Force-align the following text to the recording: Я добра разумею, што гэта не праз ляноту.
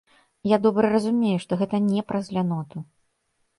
Я 0.51 0.57
добра 0.65 0.87
разумею, 0.95 1.35
што 1.45 1.59
гэта 1.61 1.81
не 1.91 2.01
праз 2.11 2.33
ляноту. 2.39 2.77